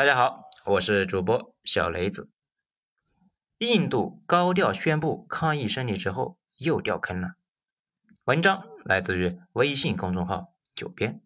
[0.00, 2.32] 大家好，我是主播小雷子。
[3.58, 7.34] 印度高调宣布抗议胜利之后，又掉坑了。
[8.24, 11.20] 文章来自于微信公众号“九编”，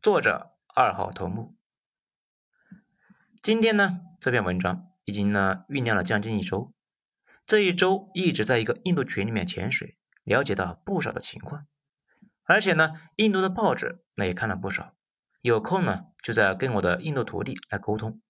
[0.00, 1.56] 作者二号头目。
[3.42, 6.72] 今天呢，这篇文章已经呢酝酿了将近一周，
[7.44, 11.66] 这一周一直在一个印度群里面潜水，了解到不少的情况，
[12.44, 14.94] 而且呢，印度的报纸那也看了不少。
[15.44, 18.22] 有空呢，就在跟我的印度徒弟来沟通。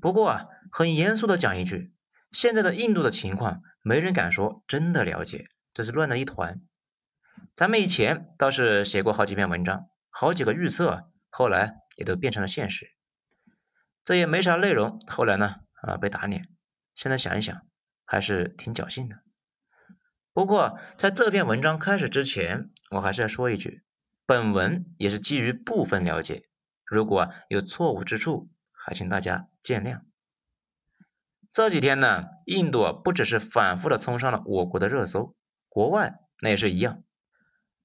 [0.00, 1.92] 不过啊，很严肃的讲一句，
[2.30, 6.60] 现在的印度的情况，没人敢说真的了解，这是乱的一团。
[7.52, 12.86] 咱们以前倒是写过好几篇文章，好几个预测，后来也都变成了现实。
[14.04, 16.48] 这也没啥内容，后来呢，啊，被打脸。
[16.94, 17.60] 现在想一想，
[18.04, 19.16] 还是挺侥幸的。
[20.32, 23.82] 不过在这篇文章开始之前，我还是要说一句。
[24.26, 26.44] 本文也是基于部分了解，
[26.84, 30.00] 如果有错误之处，还请大家见谅。
[31.52, 35.36] 这几天呢，印度不只是反复的冲上了我国的热搜，
[35.68, 37.04] 国外那也是一样。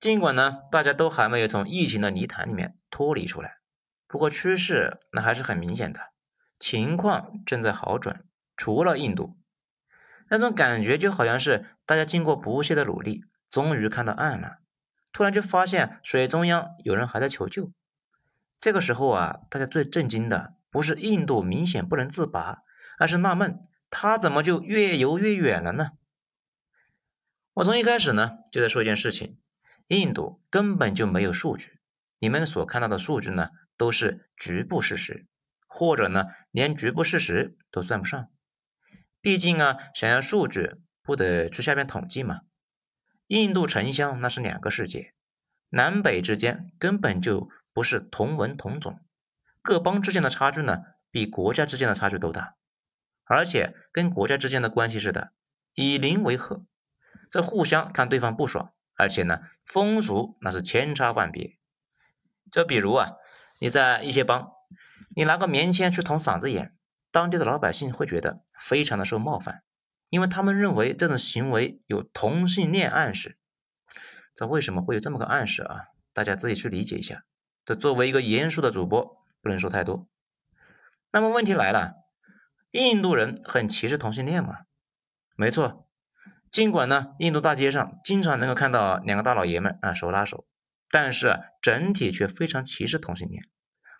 [0.00, 3.58] 尽管呢，大家都还没有从疫情的泥潭里面脱离出来，
[4.06, 6.00] 不过趋势那还是很明显的，
[6.58, 8.24] 情况正在好转。
[8.56, 9.36] 除了印度，
[10.30, 14.58] 那种感觉就好像是大家经过不懈的努力，终于看到岸了。
[15.12, 17.72] 突然就发现水中央有人还在求救，
[18.58, 22.62] 这个时候啊，大家最震惊的不是印度明显不能自拔，
[22.98, 25.92] 而是纳闷他怎么就越游越远了呢？
[27.54, 29.38] 我从一开始呢就在说一件事情，
[29.88, 31.80] 印度根本就没有数据，
[32.18, 35.26] 你们所看到的数据呢都是局部事实，
[35.66, 38.28] 或者呢连局部事实都算不上，
[39.20, 42.42] 毕竟啊想要数据不得去下面统计嘛。
[43.28, 45.12] 印度城乡那是两个世界，
[45.68, 49.00] 南北之间根本就不是同文同种，
[49.60, 52.54] 各邦之间的差距呢，比国家之间的差距都大，
[53.24, 55.34] 而且跟国家之间的关系似的，
[55.74, 56.64] 以邻为壑，
[57.30, 61.58] 这互相看对方不爽，而且呢，风俗那是千差万别。
[62.50, 63.12] 就比如啊，
[63.60, 64.52] 你在一些邦，
[65.14, 66.74] 你拿个棉签去捅嗓子眼，
[67.10, 69.62] 当地的老百姓会觉得非常的受冒犯。
[70.08, 73.36] 因为他们认为这种行为有同性恋暗示，
[74.34, 75.86] 这为什么会有这么个暗示啊？
[76.12, 77.24] 大家自己去理解一下。
[77.64, 80.08] 这作为一个严肃的主播，不能说太多。
[81.12, 81.94] 那么问题来了，
[82.70, 84.60] 印度人很歧视同性恋吗？
[85.36, 85.88] 没错，
[86.50, 90.46] 尽管呢，印度大街上经常能够看到两个大老爷们啊手拉手，
[90.90, 93.44] 但是，整体却非常歧视同性恋，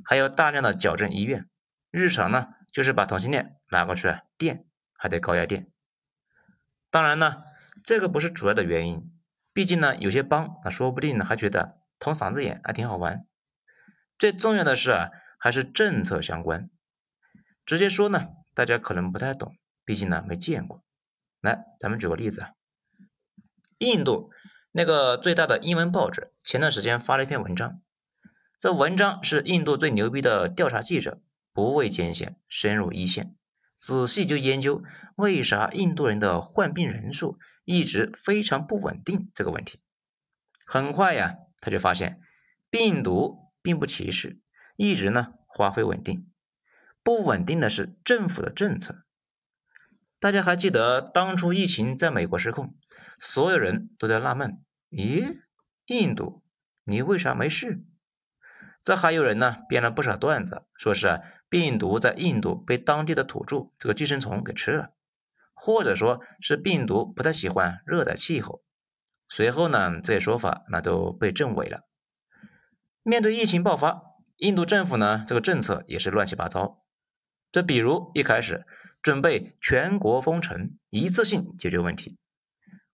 [0.05, 1.47] 还有大量的矫正医院，
[1.91, 4.65] 日常呢就是把同性恋拿过去电，
[4.95, 5.71] 还得高压电。
[6.91, 7.43] 当然呢，
[7.85, 9.13] 这个不是主要的原因，
[9.53, 13.27] 毕竟呢，有些帮啊，说不定呢还觉得捅嗓子眼还挺好玩。
[14.19, 16.71] 最重要的是啊，还是政策相关。
[17.67, 20.83] 直接说呢，大家可能不太懂，毕竟呢没见过。
[21.41, 22.51] 来，咱们举个例子啊，
[23.79, 24.31] 印度
[24.73, 27.81] 那个最大的英文报纸前段时间发了一篇文章，
[28.59, 31.21] 这文章是印度最牛逼的调查记者
[31.53, 33.37] 不畏艰险，深入一线。
[33.79, 34.83] 仔细就研究
[35.15, 39.81] 为啥印度人的患病人数一直非常不稳定这个问题。
[40.67, 42.21] 很快呀，他就发现
[42.71, 44.41] 病毒并不歧视，
[44.77, 46.29] 一直呢花费稳定。
[47.05, 49.05] 不稳定的是政府的政策。
[50.19, 52.75] 大家还记得当初疫情在美国失控，
[53.21, 54.61] 所有人都在纳闷：
[54.91, 55.41] 咦，
[55.87, 56.43] 印度
[56.83, 57.85] 你为啥没事？
[58.83, 61.23] 这还有人呢编了不少段子，说是。
[61.49, 64.93] 病毒在印度被当地的土著这个寄生虫给吃了，
[65.55, 68.63] 或者说是病毒不太喜欢热带气候。
[69.29, 71.87] 随后呢，这些说法那都被证伪了。
[73.03, 74.03] 面对疫情爆发，
[74.37, 76.85] 印度政府呢这个政策也是乱七八糟。
[77.51, 78.67] 这比如一开始
[79.01, 82.19] 准备全国封城，一次性解决问题。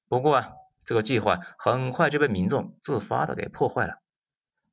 [0.08, 0.52] 不过啊，
[0.84, 4.00] 这个计划很快就被民众自发的给破坏了。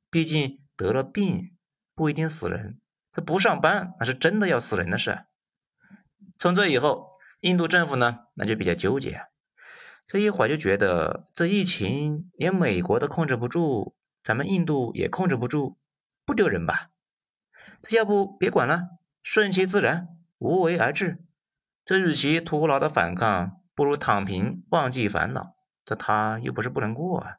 [0.08, 1.56] 毕竟得了病
[1.94, 2.78] 不一定死人。
[3.12, 5.26] 这不上班，那是真的要死人的事。
[6.38, 7.10] 从这以后，
[7.40, 9.26] 印度政府呢，那就比较纠结。
[10.06, 13.94] 这一会儿就觉得这疫情连美国都控制不住，
[14.24, 15.78] 咱们印度也控制不住，
[16.24, 16.90] 不丢人吧？
[17.82, 18.88] 这要不别管了，
[19.22, 21.24] 顺其自然，无为而治。
[21.84, 25.54] 这与其徒劳的反抗，不如躺平，忘记烦恼。
[25.84, 27.36] 这他又不是不能过啊。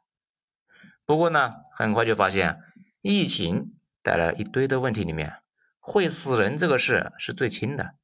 [1.04, 2.60] 不过呢，很快就发现，
[3.02, 5.43] 疫情带来一堆的问题里面。
[5.86, 7.94] 会死人这个事是最轻的，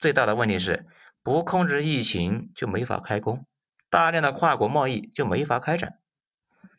[0.00, 0.84] 最大的问题是
[1.22, 3.46] 不控制疫情就没法开工，
[3.88, 6.00] 大量的跨国贸易就没法开展。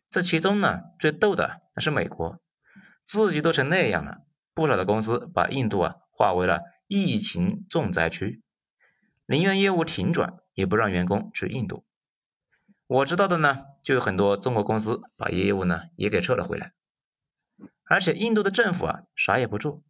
[0.10, 2.42] 这其中呢，最逗的那是美国，
[3.06, 8.42] 自己都成那样了，不少的公司把印度啊划为了疫情重灾区，
[9.28, 11.86] 宁愿业务停转，也不让员工去印度。
[12.88, 16.74] 我知道的呢，就有很多中国公司把业务呢也给撤了回来。
[17.86, 19.82] 而且印度的政府啊，啥也不做，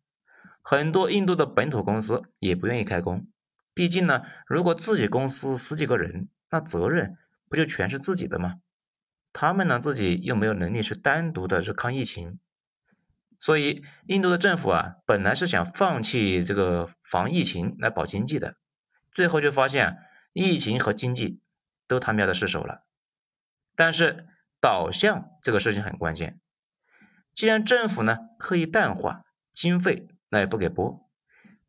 [0.61, 3.27] 很多印度的本土公司也不愿意开工。
[3.73, 7.17] 毕竟呢，如果自己公司十几个人，那责任
[7.49, 8.55] 不就全是自己的吗？
[9.33, 12.37] 他们呢自己又没有能力去单独的去抗疫情，
[13.39, 18.57] 所以印度的政府啊，本来是想放弃这个防疫情来保经济的，
[19.13, 19.99] 最后就发现
[20.33, 21.39] 疫情和经济
[21.87, 22.83] 都他喵的失手了。
[23.73, 24.27] 但是
[24.59, 26.41] 导向这个事情很关键。
[27.33, 29.23] 既然政府呢刻意淡化
[29.53, 31.07] 经费，那也不给播，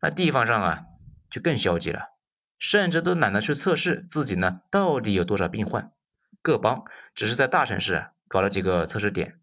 [0.01, 0.85] 那地方上啊
[1.29, 2.13] 就更消极了，
[2.59, 5.93] 甚至都懒得去测试自己呢到底有多少病患。
[6.41, 9.41] 各邦只是在大城市搞了几个测试点，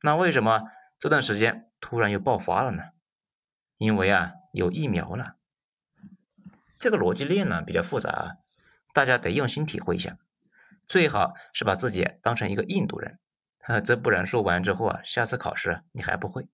[0.00, 0.62] 那为什么
[0.98, 2.84] 这段时间突然又爆发了呢？
[3.76, 5.36] 因为啊有疫苗了。
[6.78, 8.30] 这个逻辑链呢比较复杂啊，
[8.94, 10.16] 大家得用心体会一下，
[10.86, 13.18] 最好是把自己当成一个印度人。
[13.62, 16.48] 啊，这不然说完之后啊，下次考试你还不会。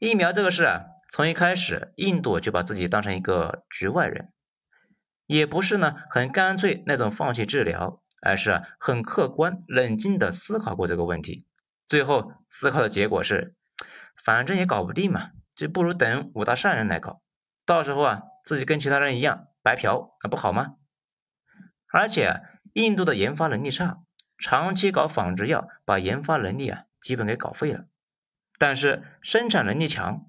[0.00, 4.32] 疫苗这个事啊，从一开始印度就把自己当成一个局外人，
[5.26, 11.46] 也不是呢很干脆那种放弃治疗，而是啊很客观冷静的思考过这个问题，
[11.86, 13.54] 最后思考的结果是，
[14.16, 17.20] 反正也搞不定嘛，就不如等五大善人来搞，
[17.66, 20.76] 到时候啊自己跟其他人一样白嫖，那不好吗？
[21.92, 22.40] 而且
[22.72, 23.98] 印度的研发能力差。
[24.38, 27.84] 长期搞仿制药，把研发能力啊基本给搞废了。
[28.60, 30.26] 但是生产能力强，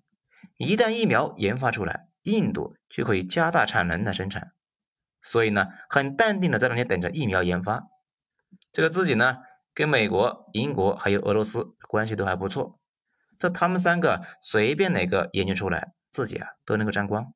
[0.55, 4.53] 一旦疫苗研发出来，印度就可以加大产能来生产。
[5.21, 7.89] 所以呢，很淡定的在那里等着疫苗研发。
[8.71, 9.39] 这个自己呢，
[9.73, 12.79] 跟美国、英国还有俄罗斯关系都还不错。
[13.37, 17.33] 这他们三个随便哪个研究出来，自己啊都能够沾光。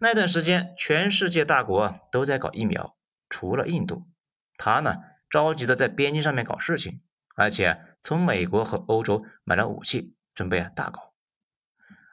[0.00, 2.96] 那段时间，全世界大国都在搞疫苗，
[3.28, 4.08] 除了印度，
[4.56, 4.96] 他呢。
[5.30, 7.02] 着急的在边境上面搞事情，
[7.36, 11.12] 而且从美国和欧洲买了武器，准备啊大搞。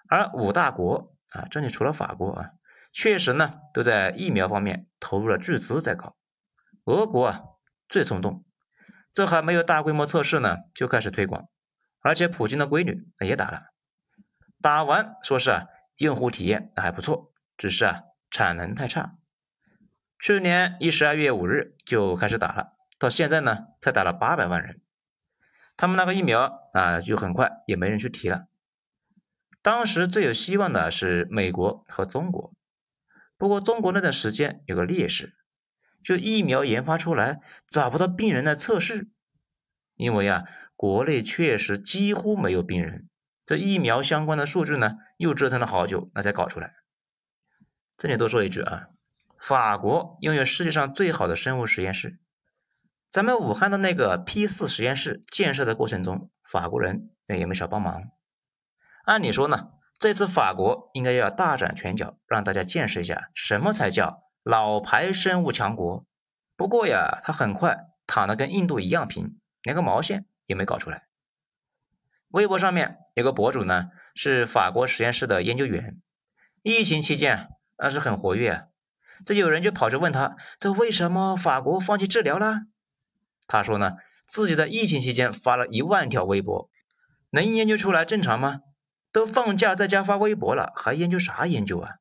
[0.08, 2.52] 而五大国啊，这里除了法国啊，
[2.92, 6.16] 确实呢都在疫苗方面投入了巨资在搞。
[6.86, 7.44] 俄国啊
[7.90, 8.46] 最冲动，
[9.14, 11.50] 这还没有大规模测试呢，就开始推广，
[12.02, 13.72] 而且普京的闺女也打了，
[14.62, 15.66] 打完说是啊
[15.98, 19.16] 用户体验还不错，只是啊产能太差。
[20.20, 22.74] 去年一十二月五日就开始打了。
[22.98, 24.82] 到现在呢，才打了八百万人，
[25.78, 28.48] 他们那个疫苗啊，就很快也没人去提了。
[29.62, 32.54] 当时最有希望的是美国和中国，
[33.38, 35.34] 不过中国那段时间有个劣势，
[36.04, 39.10] 就疫苗研发出来找不到病人来测试，
[39.96, 40.44] 因为啊，
[40.76, 43.10] 国内确实几乎没有病人，
[43.46, 46.76] 这疫苗相关的数据呢，又折腾了好久，那才搞出来。
[47.98, 48.88] 这里多说一句啊，
[49.38, 52.20] 法国拥有世界上最好的生物实验室。
[53.10, 58.04] 咱们武汉的那个 P 四实验室建设的过程中，法国人那也没少帮忙。
[59.06, 66.06] 按理说呢，这次法国应该要大展拳脚，让大家见识一下什么才叫老牌生物强国。
[66.58, 71.08] 不过呀，他很快躺得跟印度一样平，连个毛线也没搞出来。
[72.30, 76.02] 微博上面有个博主呢，是法国实验室的研究员，
[76.64, 78.68] 疫情期间那是很活跃。
[79.26, 82.64] 这有人就跑着问他，这为什么法国放弃治疗了？
[83.48, 83.94] 他说呢，
[84.26, 86.70] 自己在疫情期间发了一万条微博，
[87.30, 88.62] 能研究出来正常吗？
[89.12, 91.96] 都放假在家发微博了，还研究啥研究啊？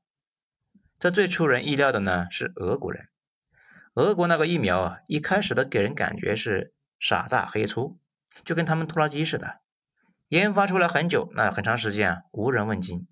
[0.99, 3.09] 这最出人意料的呢是俄国人，
[3.95, 7.99] 俄国那个疫苗啊，一开始的给人感觉是傻大黑粗，
[8.45, 9.61] 就跟他们拖拉机似的，
[10.29, 13.07] 研发出来很久，那很长时间啊无人问津。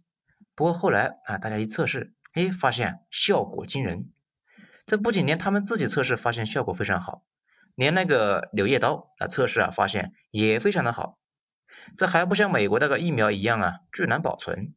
[0.55, 4.11] 不过后来啊，大家一测试，哎，发现效果惊人。
[4.85, 7.23] 这不仅连他们自己测试发现效果非常好。
[7.75, 11.19] 连那个柳叶刀啊测试啊发现也非常的好，
[11.97, 14.75] 这还不像美国那个疫苗一样啊巨难保存。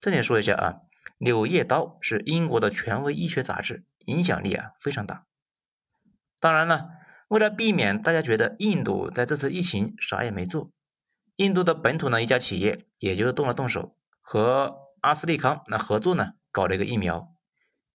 [0.00, 0.74] 这里说一下啊，
[1.18, 5.24] 柳叶刀是英国的权威医学杂志，影响力啊非常大。
[6.40, 6.88] 当然了，
[7.28, 10.70] 为了避免大家觉得印度在这次疫情啥也没做，
[11.36, 17.34] 印度的本土呢一家企业也就是动了动手，和阿斯利康那合作呢搞了一个疫苗，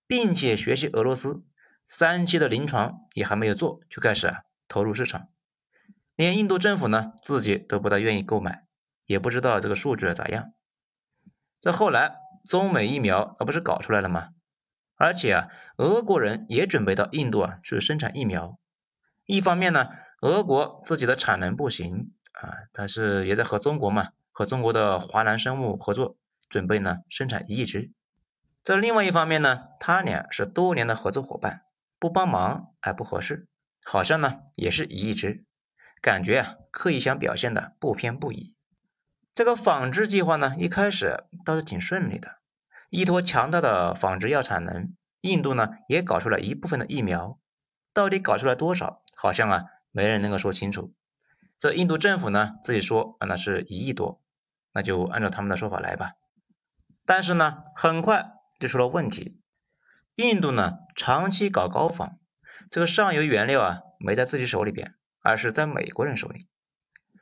[0.08, 1.43] 并且学习俄罗斯。
[1.91, 5.27] 三期的临床也还没有做，就开始啊投入市场，
[6.15, 8.63] 连印度政府呢自己都不大愿意购买，
[9.08, 10.53] 也不知道这个数据咋样。
[11.60, 14.29] 这后来中美疫苗啊不是搞出来了吗？
[14.98, 18.60] 而且啊，俄国人也准备到印度啊去生产疫苗。
[19.25, 19.89] 一方面呢，
[20.22, 26.17] 俄国自己的产能不行啊，但是也在和中国嘛，和中国的华南生物合作，
[26.50, 27.91] 准备呢生产一亿只。
[28.63, 31.63] 这另外一方面呢，他俩是多年的合作伙伴，
[32.00, 33.48] 不帮忙还不合适，
[33.84, 35.44] 好像呢也是一亿只，
[36.01, 38.56] 感觉啊刻意想表现的不偏不倚。
[39.34, 42.38] 这个仿制计划呢，一开始倒是挺顺利的，
[42.89, 47.38] 依托强大的仿制药产能，印度呢也搞出了一部分的疫苗，
[47.94, 50.94] 到底搞出来多少，好像啊没人能够说清楚。
[51.60, 54.22] 这印度政府呢自己说啊那是一亿多，
[54.74, 56.13] 那就按照他们的说法来吧。
[57.06, 58.32] 但是呢，很快。
[58.60, 59.41] 就出了问题，
[60.20, 62.18] 印度呢长期搞高仿，
[62.70, 66.50] 这个上游原料啊没在自己手里边，而是在美国人手里。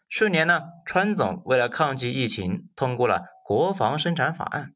[0.09, 4.73] 去年呢，川总为了抗击疫情，通过了国防生产法案，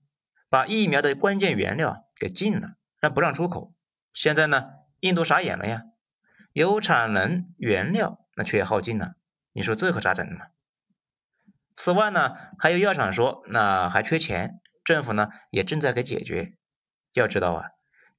[0.49, 3.73] 把疫苗的关键原料给禁了，让不让出口。
[4.13, 5.81] 现在呢，印度傻眼了呀，
[6.53, 9.15] 有产能原料，那却也耗尽了，
[9.51, 10.41] 你说这可咋整呢？
[11.73, 14.59] 此外呢，还有药厂说，那还缺钱。
[14.83, 16.53] 政府呢也正在给解决。
[17.13, 17.69] 要知道啊，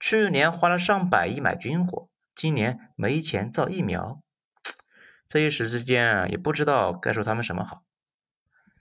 [0.02, 4.20] 去年花了上百亿买军火，今年没钱造疫苗，
[5.28, 7.84] 这一时之间啊也不知道该说他们什么好。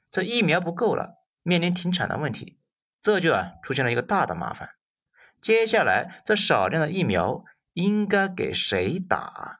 [0.10, 2.60] 这疫苗不够了，面临停产的问题，
[3.02, 4.72] 这就啊出现了一个大的麻烦。
[5.40, 9.60] 接下来这少量的疫苗应该给谁打？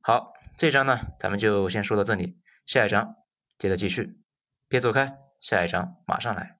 [0.00, 3.16] 好，这章呢咱们就先说到这里，下一章
[3.58, 4.18] 接着继续，
[4.66, 6.57] 别走开，下一章马上来。